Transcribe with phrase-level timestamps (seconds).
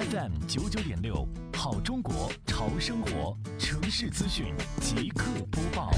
[0.00, 4.46] FM 九九点六，好中国潮生活，城市资讯
[4.80, 5.90] 即刻播报。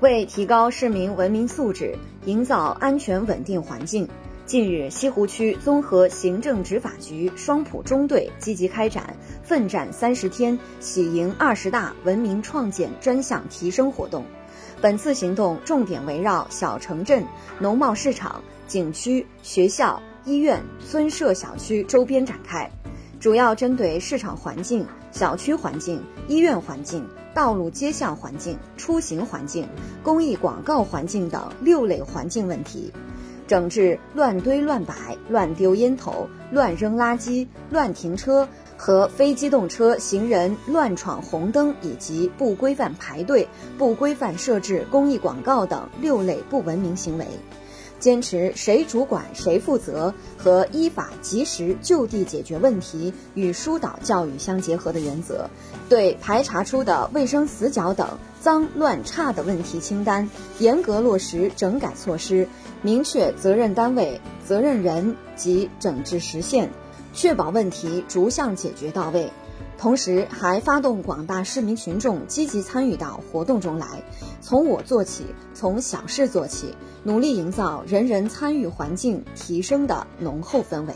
[0.00, 1.94] 为提高市民文明素质，
[2.24, 4.08] 营造安全稳定环境。
[4.48, 14.24] 近日，西湖区综合行政执法局双浦中队积极开展“奋战三十天，喜迎二十大”文明创建专项提升活动。
[14.80, 17.22] 本次行动重点围绕小城镇、
[17.58, 22.70] 农贸市场、景区、学校、医院、村社小区周边展开，
[23.20, 29.68] 主要针对市场环境、小区环境、医院环境、道路街巷环境、出行环境、
[30.02, 32.90] 公益广告环境等六类环境问题。
[33.48, 34.94] 整治乱堆乱摆、
[35.30, 43.48] 乱丢烟头、乱扔垃圾、乱停车和非机动车行人乱闯红灯以及不规范排队、
[43.78, 47.24] 不规范设置公益广告等六类不文明行为，
[47.98, 55.48] 坚持谁主管谁负责和依法及时就地解决问题与疏导教育相结合的原则，
[55.88, 58.06] 对排查出的卫生死角等
[58.40, 62.48] 脏乱差的问题清单，严格落实整改措施。
[62.80, 66.70] 明确责任单位、责任人及整治时限，
[67.12, 69.32] 确保问题逐项解决到位。
[69.78, 73.86] 同时，还发动广大市民群众积极参与到活动中来，
[74.40, 80.94] 从我做起，从小事做起，努力营造人人参与环境提升的浓厚氛围。